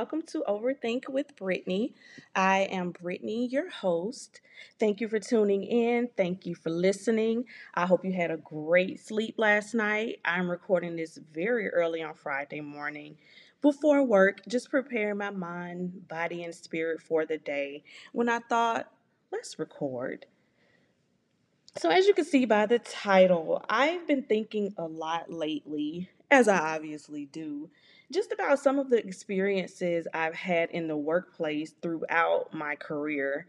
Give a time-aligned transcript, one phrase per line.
[0.00, 1.92] Welcome to Overthink with Brittny.
[2.34, 4.40] I am Brittny, your host.
[4.78, 6.08] Thank you for tuning in.
[6.16, 7.44] Thank you for listening.
[7.74, 10.20] I hope you had a great sleep last night.
[10.24, 13.18] I'm recording this very early on Friday morning
[13.60, 17.84] before work, just preparing my mind, body, and spirit for the day.
[18.12, 18.90] When I thought,
[19.30, 20.24] let's record.
[21.76, 26.48] So, as you can see by the title, I've been thinking a lot lately, as
[26.48, 27.68] I obviously do,
[28.12, 33.46] just about some of the experiences I've had in the workplace throughout my career.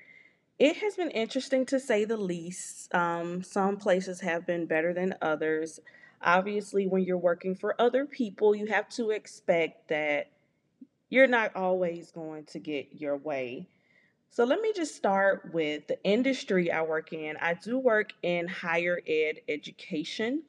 [0.60, 2.94] It has been interesting to say the least.
[2.94, 5.80] Um, some places have been better than others.
[6.22, 10.30] Obviously, when you're working for other people, you have to expect that
[11.10, 13.68] you're not always going to get your way.
[14.30, 17.36] So let me just start with the industry I work in.
[17.38, 20.44] I do work in higher ed education.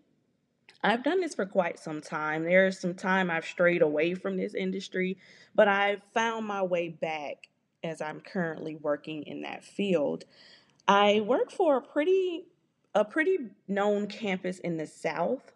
[0.83, 2.45] I've done this for quite some time.
[2.45, 5.19] There's some time I've strayed away from this industry,
[5.55, 7.49] but I've found my way back
[7.85, 10.25] as I'm currently working in that field.
[10.89, 12.45] I work for a pretty
[12.95, 15.53] a pretty known campus in the South.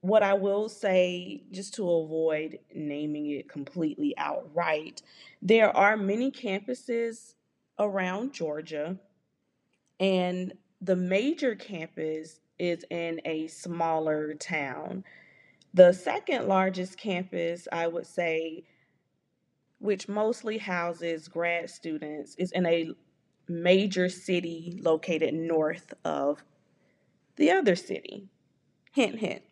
[0.00, 5.02] What I will say, just to avoid naming it completely outright,
[5.42, 7.34] there are many campuses
[7.78, 8.96] around Georgia,
[10.00, 15.04] and the major campus is in a smaller town.
[15.72, 18.64] The second largest campus, I would say,
[19.78, 22.90] which mostly houses grad students, is in a
[23.48, 26.44] major city located north of
[27.36, 28.28] the other city.
[28.92, 29.42] Hint, hint.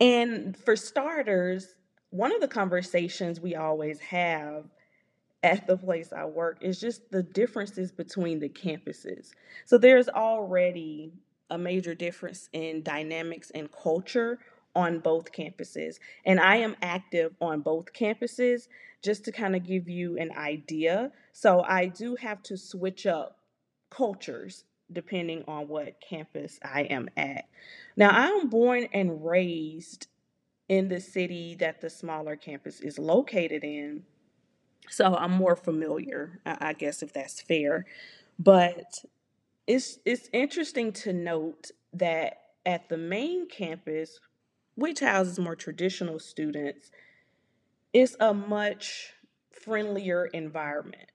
[0.00, 1.74] And for starters,
[2.10, 4.64] one of the conversations we always have
[5.42, 9.32] at the place I work is just the differences between the campuses.
[9.66, 11.12] So there's already
[11.50, 14.38] a major difference in dynamics and culture
[14.74, 15.98] on both campuses.
[16.24, 18.68] And I am active on both campuses
[19.02, 21.12] just to kind of give you an idea.
[21.32, 23.38] So I do have to switch up
[23.90, 27.44] cultures depending on what campus I am at.
[27.96, 30.08] Now, I'm born and raised
[30.68, 34.02] in the city that the smaller campus is located in.
[34.90, 37.86] So I'm more familiar, I guess, if that's fair.
[38.38, 39.04] But
[39.66, 44.18] it's it's interesting to note that at the main campus,
[44.74, 46.90] which houses more traditional students,
[47.92, 49.12] it's a much
[49.50, 51.10] friendlier environment.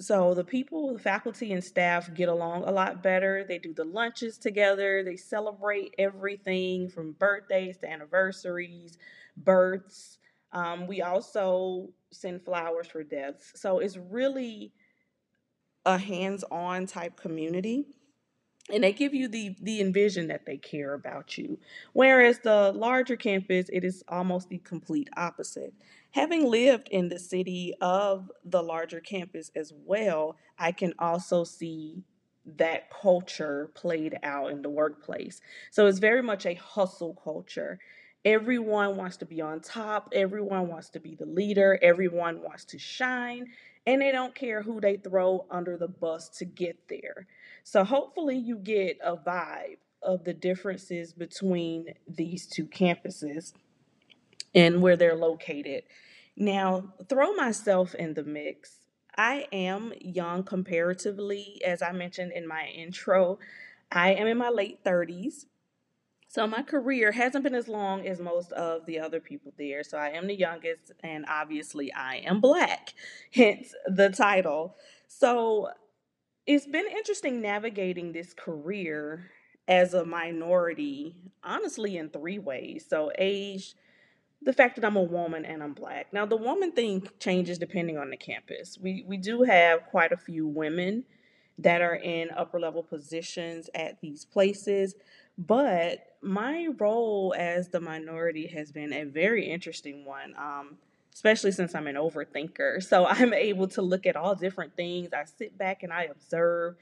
[0.00, 3.44] So the people, the faculty and staff get along a lot better.
[3.46, 5.02] They do the lunches together.
[5.04, 8.96] They celebrate everything from birthdays to anniversaries,
[9.36, 10.18] births.
[10.52, 13.52] Um, we also send flowers for deaths.
[13.56, 14.72] So it's really
[15.84, 17.86] a hands-on type community
[18.72, 21.58] and they give you the the envision that they care about you.
[21.92, 25.74] Whereas the larger campus it is almost the complete opposite.
[26.12, 32.04] Having lived in the city of the larger campus as well i can also see
[32.44, 35.40] that culture played out in the workplace.
[35.70, 37.78] So it's very much a hustle culture.
[38.24, 40.08] Everyone wants to be on top.
[40.12, 41.78] Everyone wants to be the leader.
[41.82, 43.46] Everyone wants to shine
[43.86, 47.26] and they don't care who they throw under the bus to get there
[47.64, 53.52] so hopefully you get a vibe of the differences between these two campuses
[54.54, 55.84] and where they're located.
[56.36, 58.78] Now, throw myself in the mix.
[59.16, 63.38] I am young comparatively, as I mentioned in my intro.
[63.92, 65.46] I am in my late 30s.
[66.30, 69.82] So my career hasn't been as long as most of the other people there.
[69.82, 72.94] So I am the youngest, and obviously I am black,
[73.34, 74.76] hence the title.
[75.08, 75.70] So
[76.46, 79.28] it's been interesting navigating this career
[79.66, 82.86] as a minority, honestly, in three ways.
[82.88, 83.74] So, age,
[84.40, 86.12] the fact that I'm a woman and I'm black.
[86.12, 88.78] Now, the woman thing changes depending on the campus.
[88.80, 91.04] We we do have quite a few women
[91.58, 94.94] that are in upper level positions at these places,
[95.46, 100.34] but my role as the minority has been a very interesting one.
[100.38, 100.76] Um,
[101.12, 102.82] especially since I'm an overthinker.
[102.90, 105.10] So I'm able to look at all different things.
[105.12, 106.76] I sit back and I observe.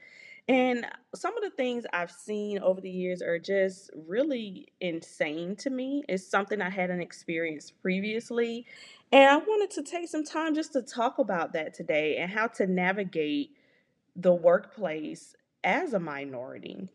[0.47, 5.69] And some of the things I've seen over the years are just really insane to
[5.69, 6.03] me.
[6.09, 8.65] It's something I hadn't experienced previously.
[9.11, 12.47] And I wanted to take some time just to talk about that today and how
[12.47, 13.51] to navigate
[14.15, 16.89] the workplace as a minority.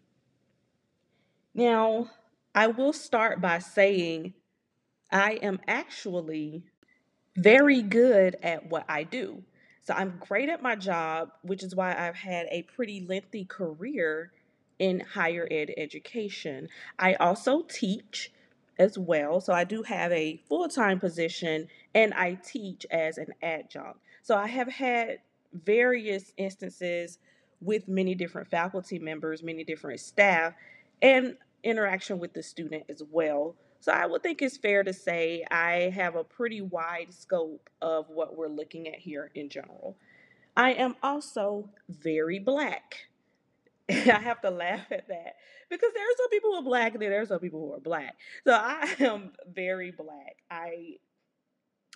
[1.55, 2.11] Now,
[2.55, 4.35] I will start by saying
[5.11, 6.65] I am actually
[7.37, 9.43] very good at what I do.
[9.83, 14.33] So I'm great at my job, which is why I've had a pretty lengthy career
[14.79, 16.69] in higher ed education.
[16.99, 18.33] I also teach,
[18.79, 19.41] as well.
[19.41, 24.01] So I do have a full time position and I teach as an adjunct.
[24.23, 25.19] So I have had
[25.53, 27.19] various instances
[27.61, 30.55] with many different faculty members, many different staff,
[31.01, 33.57] and interaction with the student as well.
[33.81, 38.09] So I would think it's fair to say I have a pretty wide scope of
[38.09, 39.97] what we're looking at here in general.
[40.57, 43.09] I am also very black.
[43.91, 45.37] I have to laugh at that
[45.69, 47.81] because there are some people who are black and there are some people who are
[47.81, 48.17] black.
[48.47, 50.37] So I am very black.
[50.51, 50.97] I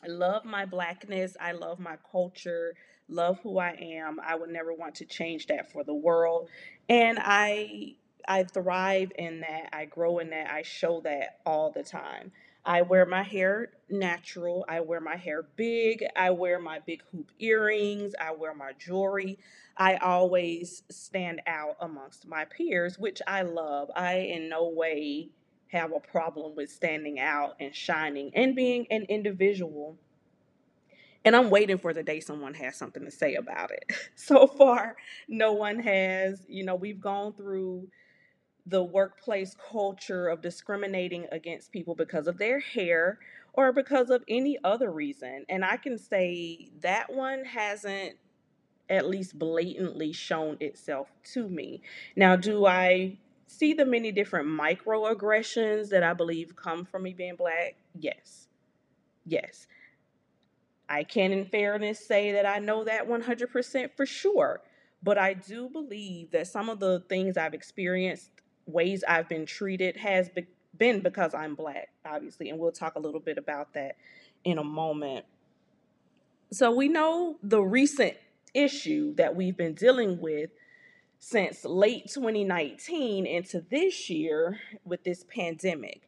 [0.06, 1.36] love my blackness.
[1.40, 2.74] I love my culture,
[3.08, 4.20] love who I am.
[4.20, 6.48] I would never want to change that for the world.
[6.88, 7.96] And I
[8.28, 9.70] I thrive in that.
[9.72, 10.52] I grow in that.
[10.52, 12.30] I show that all the time.
[12.64, 14.66] I wear my hair natural.
[14.69, 16.04] I wear my hair big.
[16.14, 18.12] I wear my big hoop earrings.
[18.20, 19.38] I wear my jewelry.
[19.78, 23.90] I always stand out amongst my peers, which I love.
[23.96, 25.30] I in no way
[25.69, 29.96] have a problem with standing out and shining and being an individual.
[31.25, 33.84] And I'm waiting for the day someone has something to say about it.
[34.16, 34.96] So far,
[35.28, 36.44] no one has.
[36.48, 37.88] You know, we've gone through
[38.68, 43.18] the workplace culture of discriminating against people because of their hair
[43.54, 45.44] or because of any other reason.
[45.48, 48.16] And I can say that one hasn't
[48.90, 51.82] at least blatantly shown itself to me.
[52.16, 57.36] Now, do I see the many different microaggressions that I believe come from me being
[57.36, 57.76] black?
[57.98, 58.48] Yes.
[59.26, 59.66] Yes.
[60.88, 64.62] I can, in fairness, say that I know that 100% for sure.
[65.02, 68.30] But I do believe that some of the things I've experienced,
[68.68, 72.50] ways I've been treated, has be- been because I'm black, obviously.
[72.50, 73.96] And we'll talk a little bit about that
[74.44, 75.24] in a moment.
[76.52, 78.14] So we know the recent
[78.54, 80.50] issue that we've been dealing with
[81.18, 86.02] since late 2019 into this year with this pandemic.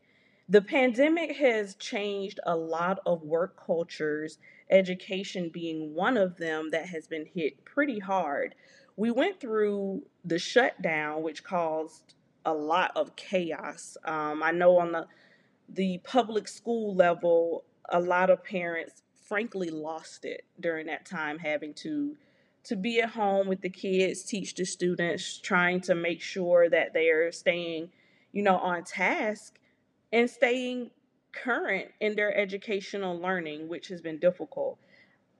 [0.48, 6.86] The pandemic has changed a lot of work cultures, education being one of them that
[6.86, 8.54] has been hit pretty hard.
[8.96, 12.14] We went through the shutdown, which caused
[12.44, 13.96] a lot of chaos.
[14.04, 15.06] Um, I know on the
[15.72, 21.74] the public school level, a lot of parents frankly lost it during that time, having
[21.74, 22.16] to
[22.64, 26.92] to be at home with the kids, teach the students, trying to make sure that
[26.92, 27.90] they're staying,
[28.32, 29.58] you know, on task
[30.12, 30.90] and staying
[31.32, 34.78] current in their educational learning, which has been difficult.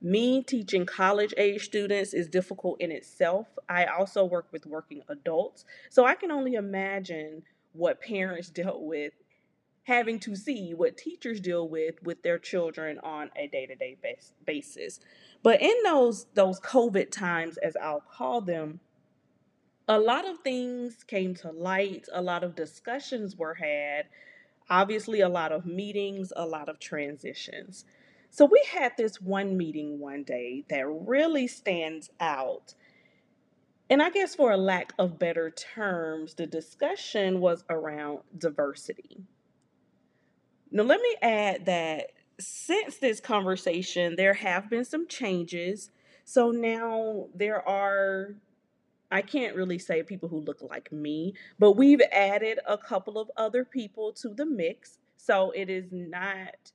[0.01, 3.47] Me teaching college age students is difficult in itself.
[3.69, 7.43] I also work with working adults, so I can only imagine
[7.73, 9.13] what parents dealt with
[9.83, 13.97] having to see what teachers deal with with their children on a day-to-day
[14.45, 14.99] basis.
[15.43, 18.79] But in those those COVID times as I'll call them,
[19.87, 24.05] a lot of things came to light, a lot of discussions were had,
[24.69, 27.85] obviously a lot of meetings, a lot of transitions.
[28.33, 32.75] So we had this one meeting one day that really stands out.
[33.89, 39.25] And I guess for a lack of better terms, the discussion was around diversity.
[40.71, 45.91] Now, let me add that since this conversation, there have been some changes.
[46.23, 48.35] So now there are,
[49.11, 53.29] I can't really say people who look like me, but we've added a couple of
[53.35, 54.99] other people to the mix.
[55.17, 56.71] So it is not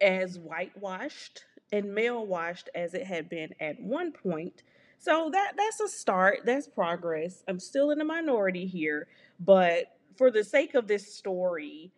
[0.00, 4.62] as whitewashed and male washed as it had been at one point.
[4.98, 6.40] So that that's a start.
[6.44, 7.44] That's progress.
[7.46, 11.92] I'm still in the minority here, but for the sake of this story,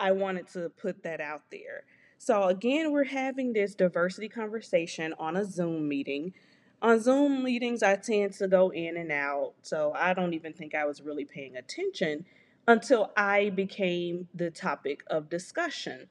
[0.00, 1.84] I wanted to put that out there.
[2.18, 6.34] So, again, we're having this diversity conversation on a Zoom meeting.
[6.82, 10.74] On Zoom meetings, I tend to go in and out, so I don't even think
[10.74, 12.24] I was really paying attention
[12.66, 16.08] until I became the topic of discussion.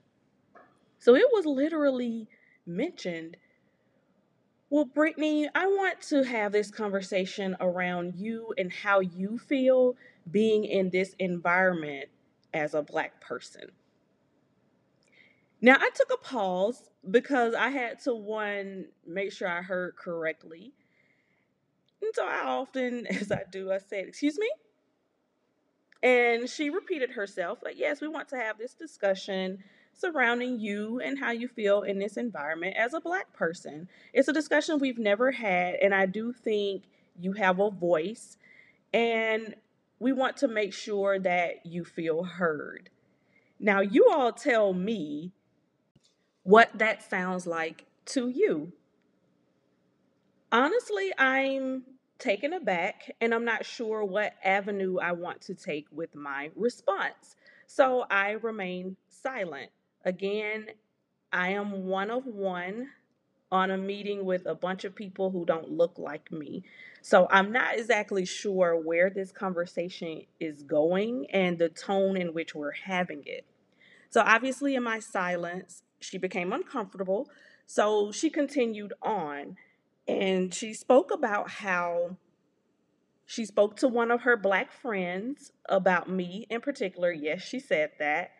[0.99, 2.27] So, it was literally
[2.65, 3.37] mentioned
[4.69, 9.95] well, Brittny, I want to have this conversation around you and how you feel
[10.29, 12.09] being in this environment
[12.53, 13.71] as a Black person.
[15.61, 20.73] Now, I took a pause because I had to, one, make sure I heard correctly.
[22.01, 24.49] And so I often, as I do, I said, Excuse me?
[26.03, 29.63] And she repeated herself, like, Yes, we want to have this discussion
[29.97, 33.89] surrounding you and how you feel in this environment as a Black person.
[34.13, 36.83] It's a discussion we've never had, and I do think
[37.19, 38.37] you have a voice,
[38.93, 39.55] and
[39.99, 42.89] we want to make sure that you feel heard.
[43.59, 45.31] Now, you all tell me
[46.43, 48.71] what that sounds like to you.
[50.51, 51.83] Honestly, I'm
[52.19, 57.35] taken aback and I'm not sure what avenue I want to take with my response.
[57.67, 59.71] So I remain silent.
[60.05, 60.67] Again,
[61.31, 62.89] I am one of one
[63.51, 66.63] on a meeting with a bunch of people who don't look like me.
[67.01, 72.53] So I'm not exactly sure where this conversation is going and the tone in which
[72.53, 73.45] we're having it.
[74.09, 77.29] So obviously, in my silence, she became uncomfortable.
[77.65, 79.57] So she continued on
[80.07, 82.17] and she spoke about how
[83.25, 87.11] she spoke to one of her black friends about me in particular.
[87.11, 88.31] Yes, she said that.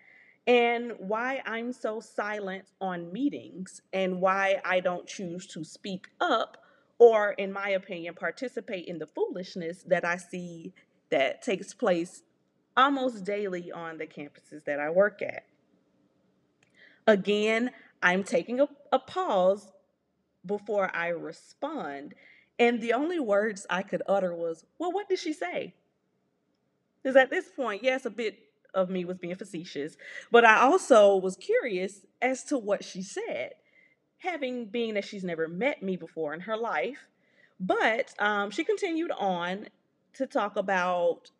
[0.47, 6.57] And why I'm so silent on meetings and why I don't choose to speak up
[6.97, 10.73] or, in my opinion, participate in the foolishness that I see
[11.09, 12.23] that takes place
[12.77, 15.43] almost daily on the campuses that I work at.
[17.05, 19.71] Again, I'm taking a, a pause
[20.45, 22.13] before I respond.
[22.57, 25.73] And the only words I could utter was, Well, what did she say?
[27.03, 28.39] Because at this point, yes, a bit
[28.77, 29.97] of me was being facetious,
[30.31, 33.55] but I also was curious as to what she said,
[34.19, 37.09] having being that she's never met me before in her life.
[37.59, 39.67] But um, she continued on
[40.13, 41.31] to talk about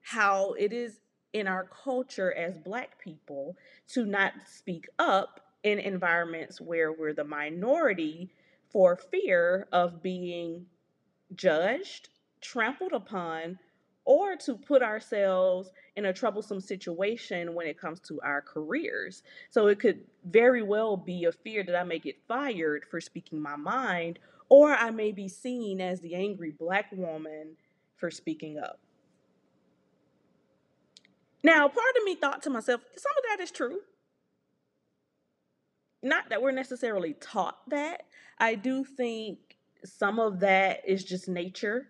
[0.00, 1.00] how it is
[1.32, 3.56] in our culture as Black people
[3.88, 8.30] to not speak up in environments where we're the minority
[8.70, 10.66] for fear of being
[11.34, 12.08] judged,
[12.40, 13.58] trampled upon,
[14.04, 19.22] or to put ourselves in a troublesome situation when it comes to our careers.
[19.50, 23.40] So it could very well be a fear that I may get fired for speaking
[23.40, 24.18] my mind,
[24.48, 27.56] or I may be seen as the angry black woman
[27.96, 28.80] for speaking up.
[31.44, 33.80] Now, part of me thought to myself, some of that is true.
[36.02, 38.02] Not that we're necessarily taught that.
[38.38, 39.38] I do think
[39.84, 41.88] some of that is just nature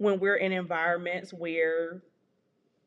[0.00, 2.00] when we're in environments where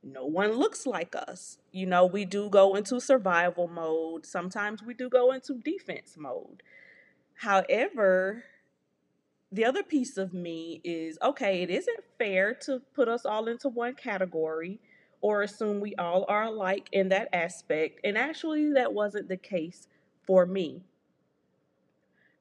[0.02, 1.60] no one looks like us.
[1.72, 4.26] You know, we do go into survival mode.
[4.26, 6.64] Sometimes we do go into defense mode.
[7.36, 8.46] However,
[9.52, 13.70] the other piece of me is okay, it isn't fair to put us all into
[13.70, 14.80] one category
[15.22, 18.00] or assume we all are alike in that aspect.
[18.04, 19.88] And actually, that wasn't the case
[20.26, 20.82] for me.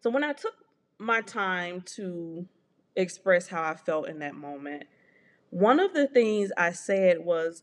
[0.00, 0.54] So when I took
[0.98, 2.48] my time to
[2.96, 4.84] express how I felt in that moment,
[5.50, 7.62] one of the things I said was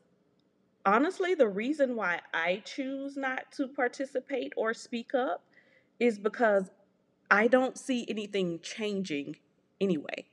[0.86, 5.44] honestly, the reason why I choose not to participate or speak up
[6.00, 6.70] is because
[7.30, 9.36] I don't see anything changing
[9.80, 10.28] anyway.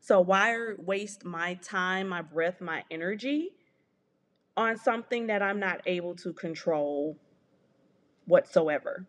[0.00, 3.50] So why waste my time, my breath, my energy
[4.56, 7.16] on something that I'm not able to control
[8.26, 9.06] whatsoever?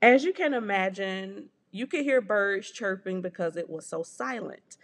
[0.00, 4.76] As you can imagine, you could hear birds chirping because it was so silent.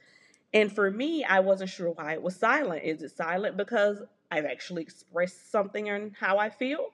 [0.53, 2.85] And for me, I wasn't sure why it was silent.
[2.85, 6.91] Is it silent because I've actually expressed something on how I feel?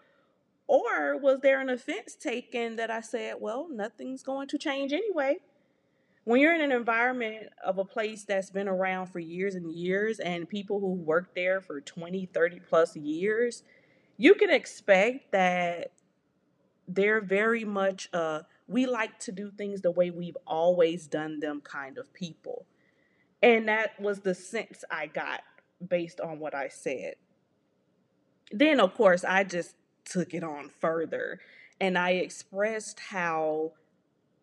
[0.67, 5.39] Or was there an offense taken that I said, well, nothing's going to change anyway?
[6.25, 10.21] When you're in an environment of a place that's been around for years and years
[10.21, 13.63] and people who work there for 20, 30 plus years,
[14.17, 15.93] you can expect that
[16.87, 18.41] they're very much uh
[18.71, 22.67] we like to do things the way we've always done them kind of people.
[23.43, 25.41] And that was the sense I got
[25.87, 27.15] based on what I said.
[28.53, 29.75] Then, of course, I just
[30.05, 31.41] took it on further
[31.81, 33.73] and I expressed how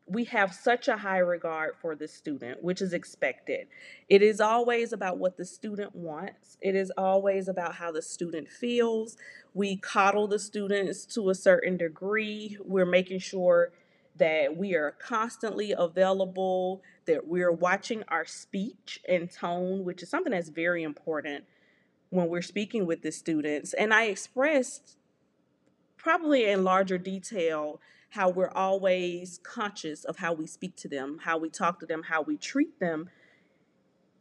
[0.07, 3.67] we have such a high regard for the student, which is expected.
[4.09, 8.49] It is always about what the student wants, it is always about how the student
[8.49, 9.15] feels.
[9.53, 12.57] We coddle the students to a certain degree.
[12.63, 13.71] We're making sure
[14.17, 20.31] that we are constantly available, that we're watching our speech and tone, which is something
[20.31, 21.45] that's very important
[22.09, 23.73] when we're speaking with the students.
[23.73, 24.97] And I expressed
[25.97, 27.81] probably in larger detail
[28.11, 32.03] how we're always conscious of how we speak to them, how we talk to them,
[32.03, 33.09] how we treat them,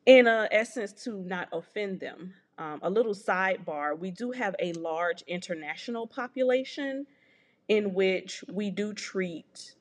[0.05, 2.35] in a essence to not offend them.
[2.59, 7.07] Um, a little sidebar: we do have a large international population
[7.69, 9.76] in which we do treat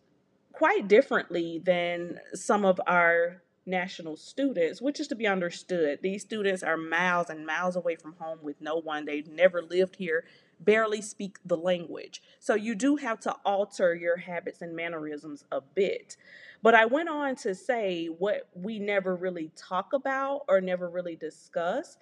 [0.55, 5.99] quite differently than some of our national students, which is to be understood.
[6.01, 9.05] These students are miles and miles away from home with no one.
[9.05, 10.23] They've never lived here,
[10.59, 12.21] barely speak the language.
[12.39, 16.15] So you do have to alter your habits and mannerisms a bit.
[16.61, 21.17] But I went on to say what we never really talk about or never really
[21.17, 21.97] discuss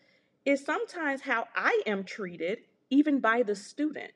[0.46, 2.60] is sometimes how I am treated,
[2.92, 4.12] even by the student.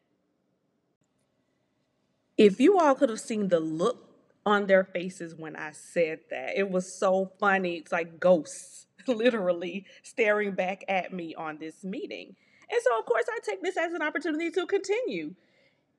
[2.37, 4.06] If you all could have seen the look
[4.47, 7.75] on their faces when I said that, it was so funny.
[7.75, 12.33] It's like ghosts literally staring back at me on this meeting.
[12.71, 15.35] And so, of course, I take this as an opportunity to continue.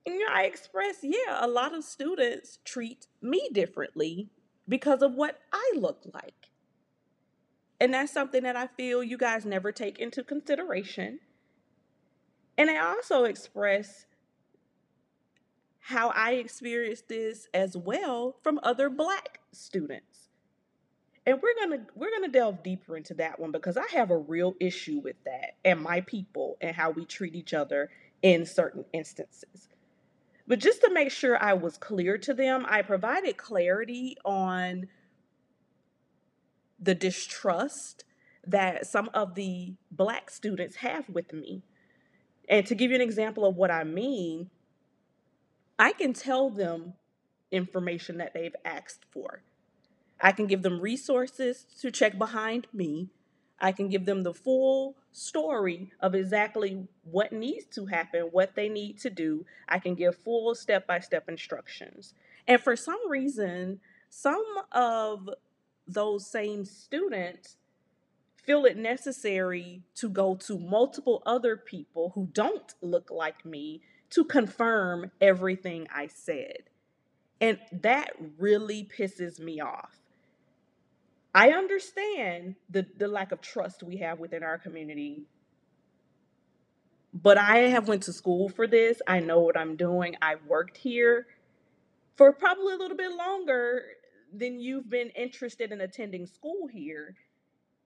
[0.06, 4.30] And you know, I express, yeah, a lot of students treat me differently
[4.66, 6.48] because of what I look like.
[7.78, 11.20] And that's something that I feel you guys never take into consideration.
[12.56, 14.06] And I also express
[15.88, 20.28] how I experienced this as well from other black students.
[21.24, 24.10] And we're going to we're going to delve deeper into that one because I have
[24.10, 27.88] a real issue with that and my people and how we treat each other
[28.20, 29.70] in certain instances.
[30.46, 34.88] But just to make sure I was clear to them, I provided clarity on
[36.78, 38.04] the distrust
[38.46, 41.62] that some of the black students have with me.
[42.46, 44.50] And to give you an example of what I mean,
[45.78, 46.94] I can tell them
[47.50, 49.42] information that they've asked for.
[50.20, 53.08] I can give them resources to check behind me.
[53.60, 58.68] I can give them the full story of exactly what needs to happen, what they
[58.68, 59.46] need to do.
[59.68, 62.14] I can give full step by step instructions.
[62.46, 63.80] And for some reason,
[64.10, 65.28] some of
[65.86, 67.56] those same students
[68.44, 74.24] feel it necessary to go to multiple other people who don't look like me to
[74.24, 76.64] confirm everything I said.
[77.40, 79.96] And that really pisses me off.
[81.34, 85.22] I understand the, the lack of trust we have within our community.
[87.14, 89.00] But I have went to school for this.
[89.06, 90.16] I know what I'm doing.
[90.20, 91.26] I worked here
[92.16, 93.82] for probably a little bit longer
[94.32, 97.14] than you've been interested in attending school here.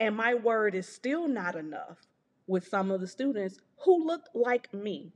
[0.00, 1.98] And my word is still not enough
[2.46, 5.12] with some of the students who look like me.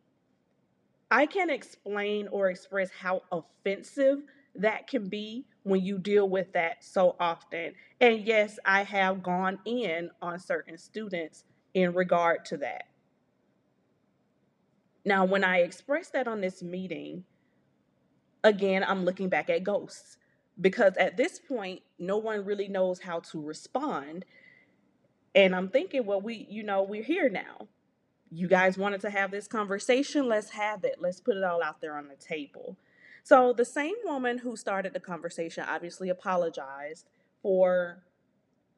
[1.11, 4.23] I can't explain or express how offensive
[4.57, 7.75] that can be when you deal with that so often.
[8.01, 12.85] And yes, I have gone in on certain students in regard to that.
[15.05, 17.25] Now, when I expressed that on this meeting,
[18.42, 20.16] again, I'm looking back at ghosts
[20.61, 24.25] because at this point, no one really knows how to respond.
[25.35, 27.69] And I'm thinking, well, we, you know, we're here now.
[28.31, 30.29] You guys wanted to have this conversation.
[30.29, 30.97] Let's have it.
[31.01, 32.77] Let's put it all out there on the table.
[33.23, 37.09] So the same woman who started the conversation obviously apologized
[37.43, 38.05] for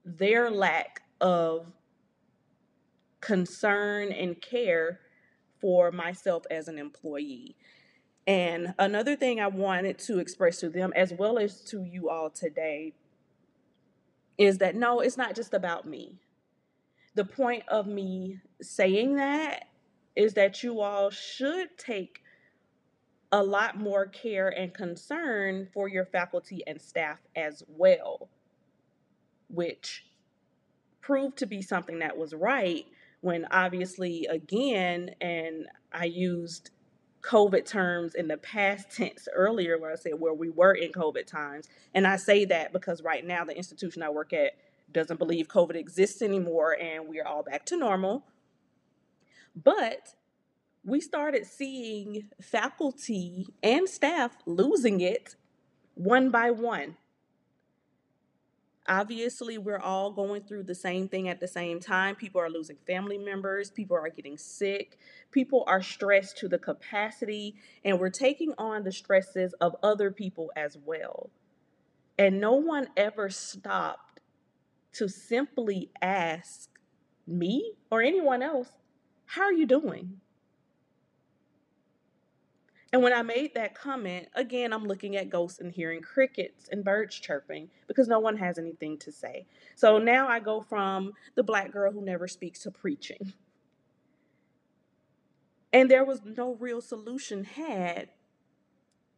[0.04, 1.72] their lack of
[3.20, 5.00] concern and care
[5.60, 7.56] for myself as an employee.
[8.26, 12.30] And another thing I wanted to express to them, as well as to you all
[12.30, 12.92] today,
[14.36, 16.20] is that no, it's not just about me.
[17.14, 19.68] The point of me saying that
[20.16, 22.22] is that you all should take
[23.30, 28.28] a lot more care and concern for your faculty and staff as well,
[29.48, 30.04] which
[31.00, 32.86] proved to be something that was right
[33.20, 36.70] when obviously, again, and I used
[37.22, 41.26] COVID terms in the past tense earlier where I said where we were in COVID
[41.26, 41.68] times.
[41.94, 44.52] And I say that because right now the institution I work at
[44.92, 48.24] doesn't believe COVID exists anymore and we are all back to normal.
[49.54, 50.14] But
[50.84, 55.36] we started seeing faculty and staff losing it
[55.94, 56.96] one by one.
[58.88, 62.14] Obviously, we're all going through the same thing at the same time.
[62.14, 64.96] People are losing family members, people are getting sick,
[65.30, 70.50] people are stressed to the capacity, and we're taking on the stresses of other people
[70.56, 71.28] as well.
[72.18, 74.07] And no one ever stopped
[74.92, 76.70] to simply ask
[77.26, 78.70] me or anyone else,
[79.26, 80.20] How are you doing?
[82.92, 86.82] And when I made that comment, again, I'm looking at ghosts and hearing crickets and
[86.82, 89.46] birds chirping because no one has anything to say.
[89.74, 93.34] So now I go from the black girl who never speaks to preaching.
[95.70, 98.08] And there was no real solution had,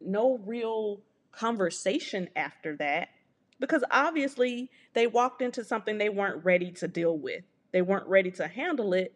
[0.01, 0.99] no real
[1.31, 3.07] conversation after that
[3.61, 7.43] because obviously they walked into something they weren't ready to deal with.
[7.71, 9.13] They weren't ready to handle it,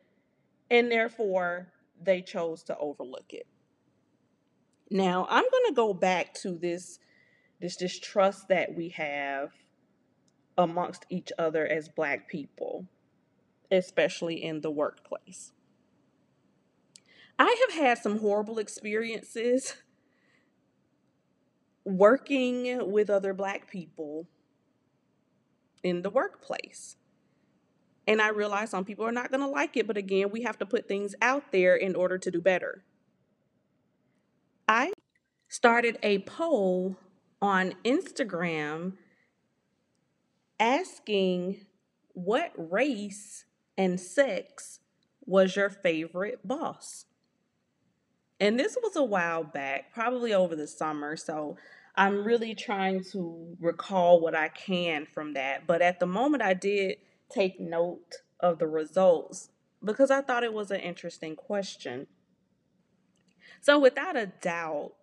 [0.69, 3.47] and therefore they chose to overlook it.
[4.89, 6.99] Now, I'm going to go back to this
[7.59, 9.51] this distrust that we have
[10.57, 12.85] amongst each other as black people,
[13.71, 15.53] especially in the workplace.
[17.39, 19.75] I have had some horrible experiences
[21.85, 24.27] working with other black people
[25.85, 26.97] in the workplace.
[28.07, 30.57] And I realize some people are not going to like it, but again, we have
[30.59, 32.83] to put things out there in order to do better.
[34.67, 34.93] I
[35.47, 36.97] started a poll
[37.41, 38.93] on Instagram
[40.59, 41.65] asking
[42.13, 43.45] what race
[43.77, 44.79] and sex
[45.25, 47.05] was your favorite boss?
[48.39, 51.15] And this was a while back, probably over the summer.
[51.15, 51.57] So
[51.97, 55.65] I'm really trying to recall what I can from that.
[55.65, 56.97] But at the moment, I did
[57.29, 59.49] take note of the results
[59.83, 62.07] because I thought it was an interesting question.
[63.61, 64.93] So, without a doubt,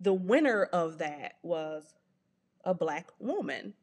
[0.00, 1.94] the winner of that was
[2.64, 3.74] a black woman.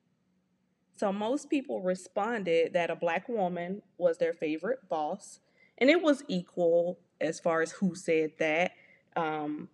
[0.95, 5.39] So most people responded that a black woman was their favorite boss,
[5.77, 8.73] and it was equal as far as who said that.
[9.15, 9.69] Um,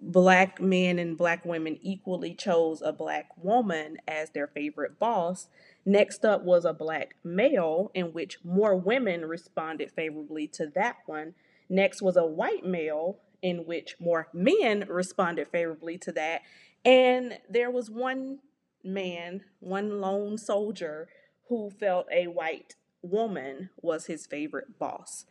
[0.00, 5.48] black men and black women equally chose a black woman as their favorite boss.
[5.84, 11.34] Next up was a black male, in which more women responded favorably to that one.
[11.68, 16.42] Next was a white male, in which more men responded favorably to that.
[16.84, 18.40] And there was one
[18.82, 21.08] man, one lone soldier,
[21.48, 25.26] who felt a white woman was his favorite boss.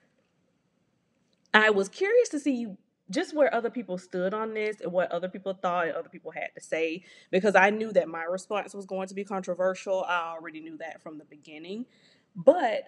[1.53, 2.67] I was curious to see
[3.09, 6.31] just where other people stood on this and what other people thought and other people
[6.31, 10.03] had to say because I knew that my response was going to be controversial.
[10.07, 11.85] I already knew that from the beginning.
[12.35, 12.83] But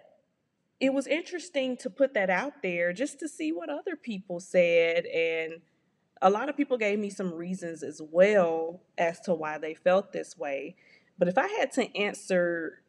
[0.80, 5.06] it was interesting to put that out there just to see what other people said
[5.06, 5.62] and
[6.22, 10.14] a lot of people gave me some reasons as well as to why they felt
[10.14, 10.76] this way.
[11.18, 12.84] But if I had to answer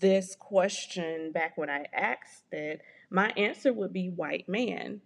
[0.00, 5.00] this question back when I asked it, my answer would be white man.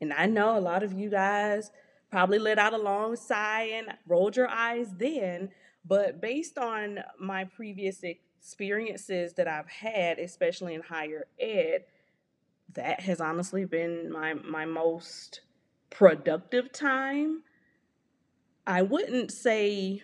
[0.00, 1.70] And I know a lot of you guys
[2.10, 5.50] probably let out a long sigh and rolled your eyes then,
[5.84, 11.84] but based on my previous experiences that I've had, especially in higher ed,
[12.74, 15.40] that has honestly been my my most
[15.90, 17.42] productive time.
[18.66, 20.02] I wouldn't say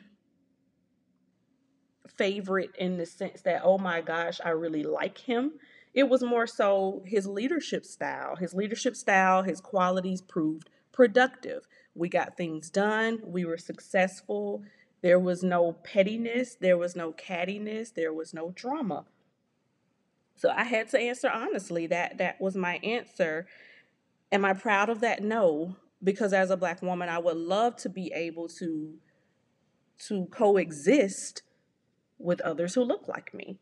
[2.16, 5.52] favorite in the sense that, oh my gosh, I really like him.
[5.96, 8.36] It was more so his leadership style.
[8.36, 11.66] His leadership style, his qualities proved productive.
[11.94, 14.62] We got things done, we were successful.
[15.02, 19.06] There was no pettiness, there was no cattiness, there was no drama.
[20.36, 21.86] So I had to answer honestly.
[21.86, 23.46] That that was my answer.
[24.30, 25.22] Am I proud of that?
[25.22, 28.96] No, because as a black woman, I would love to be able to
[30.08, 31.42] to coexist
[32.18, 33.58] with others who look like me.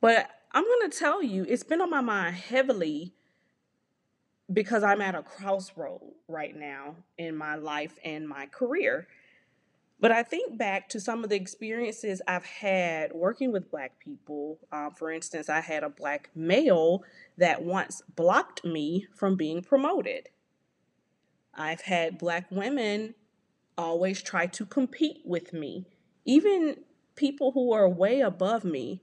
[0.00, 3.12] But I'm going to tell you, it's been on my mind heavily
[4.50, 9.06] because I'm at a crossroad right now in my life and my career.
[10.00, 14.58] But I think back to some of the experiences I've had working with Black people.
[14.72, 17.04] Um, for instance, I had a Black male
[17.36, 20.30] that once blocked me from being promoted.
[21.52, 23.14] I've had Black women
[23.76, 25.84] always try to compete with me,
[26.24, 26.78] even
[27.14, 29.02] people who are way above me.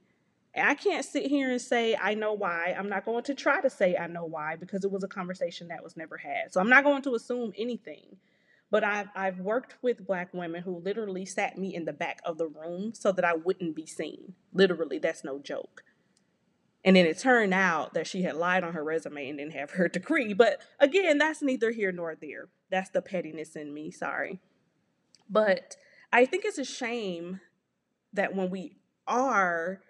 [0.56, 2.76] I can't sit here and say I know why.
[2.78, 5.70] I'm not going to try to say I know why because it was a conversation
[5.70, 6.52] that was never had.
[6.54, 8.18] So I'm not going to assume anything.
[8.70, 12.40] But I've, I've worked with black women who literally sat me in the back of
[12.40, 14.34] the room so that I wouldn't be seen.
[14.52, 15.84] Literally, that's no joke.
[16.84, 19.72] And then it turned out that she had lied on her resume and didn't have
[19.72, 20.34] her degree.
[20.34, 22.50] But again, that's neither here nor there.
[22.70, 24.40] That's the pettiness in me, sorry.
[25.30, 25.78] But
[26.12, 27.42] I think it's a shame
[28.12, 29.82] that when we are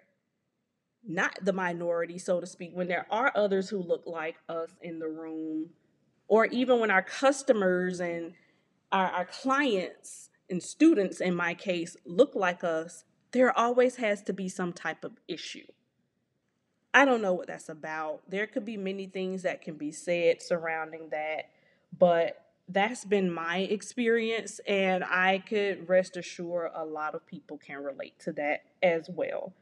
[1.06, 4.98] not the minority, so to speak, when there are others who look like us in
[4.98, 5.70] the room,
[6.28, 8.32] or even when our customers and
[8.90, 14.32] our, our clients and students, in my case, look like us, there always has to
[14.32, 15.66] be some type of issue.
[16.92, 18.22] I don't know what that's about.
[18.28, 21.50] There could be many things that can be said surrounding that,
[21.98, 27.82] but that's been my experience, and I could rest assured a lot of people can
[27.82, 29.52] relate to that as well.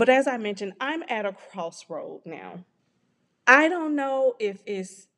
[0.00, 2.64] But as I mentioned, I'm at a crossroad now.
[3.46, 5.08] I don't know if it's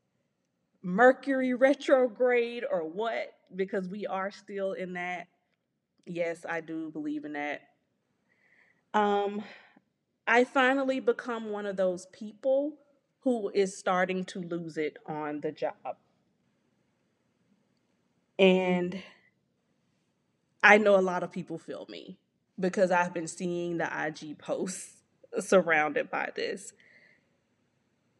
[0.82, 5.28] Mercury retrograde or what, because we are still in that.
[6.04, 7.60] Yes, I do believe in that.
[8.92, 9.44] Um,
[10.26, 12.72] I finally become one of those people
[13.20, 15.96] who is starting to lose it on the job.
[18.36, 19.00] And
[20.60, 22.18] I know a lot of people feel me
[22.58, 25.02] because I've been seeing the IG posts
[25.40, 26.72] surrounded by this.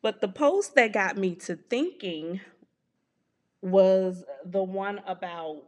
[0.01, 2.41] But the post that got me to thinking
[3.61, 5.63] was the one about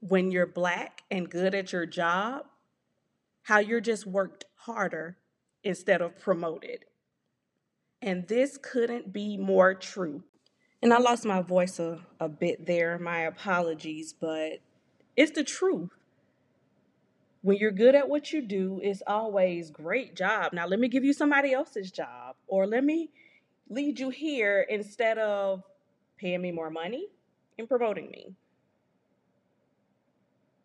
[0.00, 2.44] when you're black and good at your job,
[3.42, 5.16] how you're just worked harder
[5.64, 6.84] instead of promoted.
[8.00, 10.22] And this couldn't be more true.
[10.82, 14.60] And I lost my voice a, a bit there, my apologies, but
[15.16, 15.90] it's the truth
[17.46, 20.52] when you're good at what you do, it's always great job.
[20.52, 23.10] Now let me give you somebody else's job or let me
[23.70, 25.62] lead you here instead of
[26.18, 27.06] paying me more money
[27.56, 28.34] and promoting me.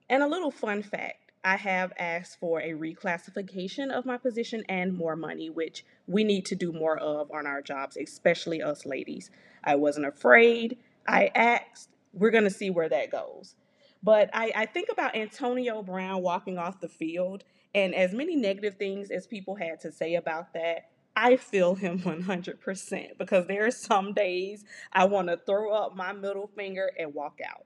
[0.10, 4.98] And a little fun fact I have asked for a reclassification of my position and
[4.98, 9.30] more money, which we need to do more of on our jobs, especially us ladies.
[9.64, 10.80] I wasn't afraid.
[11.08, 11.90] I asked.
[12.12, 13.54] We're going to see where that goes.
[14.04, 17.44] But I, I think about Antonio Brown walking off the field,
[17.76, 22.00] and as many negative things as people had to say about that, I feel him
[22.02, 27.14] 100% because there are some days I want to throw up my middle finger and
[27.14, 27.66] walk out.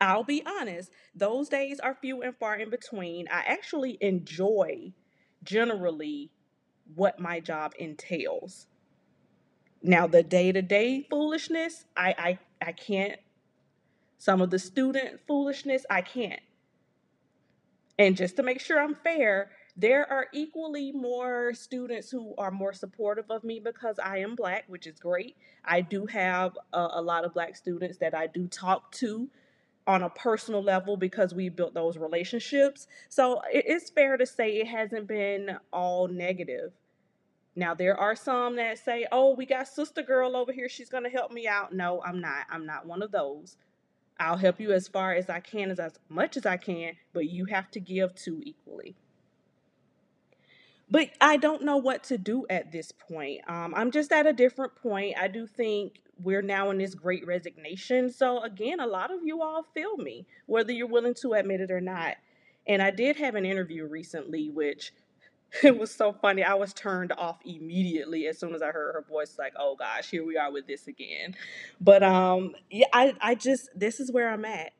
[0.00, 3.28] I'll be honest, those days are few and far in between.
[3.28, 4.92] I actually enjoy
[5.42, 6.30] generally
[6.94, 8.66] what my job entails.
[9.82, 13.18] Now, the day to day foolishness, I, I, I can't.
[14.18, 16.40] Some of the student foolishness, I can't.
[17.98, 22.72] And just to make sure I'm fair, there are equally more students who are more
[22.72, 25.36] supportive of me because I am black, which is great.
[25.64, 29.28] I do have a, a lot of black students that I do talk to
[29.86, 32.88] on a personal level because we built those relationships.
[33.08, 36.72] So it's fair to say it hasn't been all negative.
[37.54, 40.68] Now there are some that say, "Oh, we got sister girl over here.
[40.68, 42.46] She's going to help me out." No, I'm not.
[42.50, 43.56] I'm not one of those.
[44.18, 47.28] I'll help you as far as I can as, as much as I can, but
[47.28, 48.96] you have to give too equally.
[50.90, 53.40] But I don't know what to do at this point.
[53.48, 55.16] Um, I'm just at a different point.
[55.20, 58.10] I do think we're now in this great resignation.
[58.10, 61.70] So, again, a lot of you all feel me, whether you're willing to admit it
[61.70, 62.16] or not.
[62.66, 64.92] And I did have an interview recently, which
[65.62, 66.42] it was so funny.
[66.42, 70.10] I was turned off immediately as soon as I heard her voice, like, oh gosh,
[70.10, 71.34] here we are with this again.
[71.80, 74.72] But um, yeah, I, I just, this is where I'm at.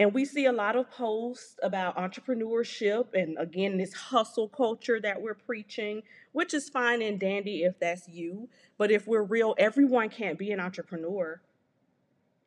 [0.00, 5.20] And we see a lot of posts about entrepreneurship and again, this hustle culture that
[5.20, 8.48] we're preaching, which is fine and dandy if that's you.
[8.76, 11.42] But if we're real, everyone can't be an entrepreneur.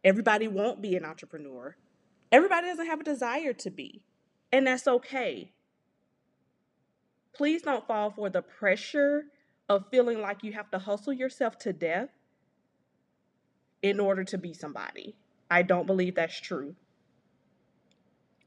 [0.03, 1.75] Everybody won't be an entrepreneur.
[2.31, 4.05] Everybody doesn't have a desire to be.
[4.53, 5.51] And that's okay.
[7.33, 9.25] Please don't fall for the pressure
[9.69, 12.09] of feeling like you have to hustle yourself to death
[13.81, 15.15] in order to be somebody.
[15.49, 16.75] I don't believe that's true.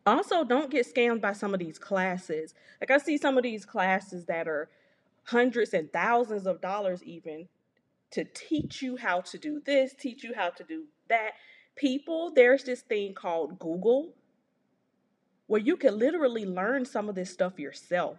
[0.06, 2.54] Also, don't get scammed by some of these classes.
[2.80, 4.68] Like I see some of these classes that are
[5.24, 7.48] hundreds and thousands of dollars even
[8.10, 11.32] to teach you how to do this, teach you how to do that.
[11.74, 14.12] People, there's this thing called Google
[15.46, 18.18] where you can literally learn some of this stuff yourself.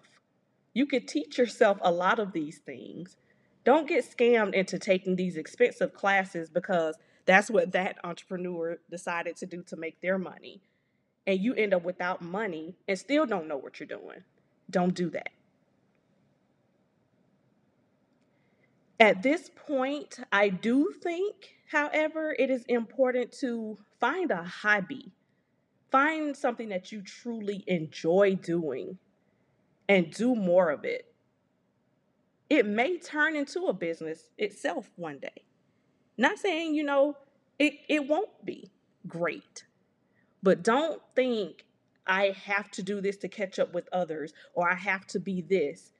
[0.75, 3.17] You could teach yourself a lot of these things.
[3.63, 9.47] Don't get scammed into taking these expensive classes because that's what that entrepreneur decided to
[9.47, 10.61] do to make their money
[11.27, 14.23] and you end up without money and still don't know what you're doing.
[14.69, 15.29] Don't do that.
[18.99, 25.11] At this point, I do think, however, it is important to find a hobby.
[25.91, 28.97] Find something that you truly enjoy doing
[29.87, 31.13] and do more of it.
[32.49, 35.43] It may turn into a business itself one day.
[36.17, 37.17] Not saying, you know,
[37.59, 38.71] it, it won't be
[39.07, 39.65] great.
[40.43, 41.65] But don't think
[42.05, 45.41] I have to do this to catch up with others or I have to be
[45.41, 45.91] this.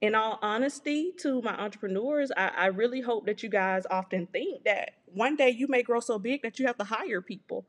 [0.00, 4.64] In all honesty, to my entrepreneurs, I, I really hope that you guys often think
[4.64, 7.66] that one day you may grow so big that you have to hire people.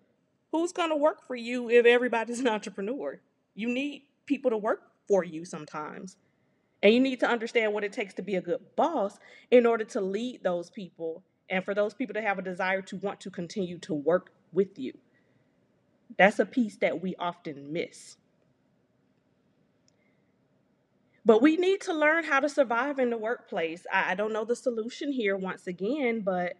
[0.51, 3.19] Who's going to work for you if everybody's an entrepreneur?
[3.55, 6.15] You need people to work for you sometimes.
[6.81, 9.19] And you need to understand what it takes to be a good boss
[9.51, 12.95] in order to lead those people and for those people to have a desire to
[12.97, 14.93] want to continue to work with you.
[16.17, 18.15] That's a piece that we often miss.
[21.25, 23.85] But we need to learn how to survive in the workplace.
[23.91, 26.53] I, don't know the solution here once again, but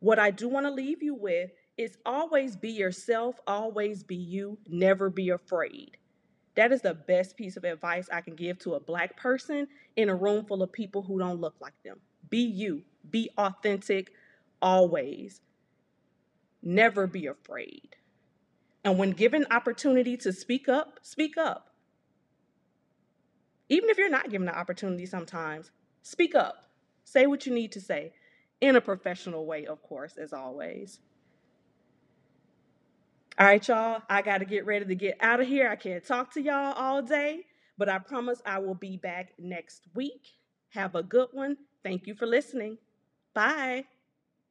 [0.00, 4.58] what I do want to leave you with is always be yourself, always be you,
[4.68, 5.96] never be afraid.
[6.56, 10.08] That is the best piece of advice I can give to a black person in
[10.08, 12.00] a room full of people who don't look like them.
[12.30, 14.12] Be you, be authentic
[14.62, 15.40] always.
[16.62, 17.96] Never be afraid.
[18.84, 21.70] And when given opportunity to speak up, speak up.
[23.68, 25.70] Even if you're not given the opportunity sometimes,
[26.02, 26.66] speak up.
[27.04, 28.12] Say what you need to say
[28.60, 31.00] in a professional way, of course, as always.
[33.38, 35.68] All right, y'all, I got to get ready to get out of here.
[35.68, 37.40] I can't talk to y'all all day,
[37.76, 40.28] but I promise I will be back next week.
[40.70, 41.56] Have a good one.
[41.82, 42.78] Thank you for listening.
[43.34, 43.86] Bye.